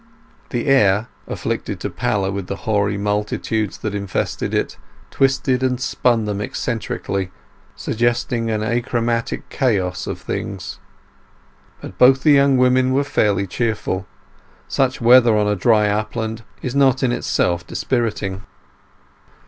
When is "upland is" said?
15.87-16.73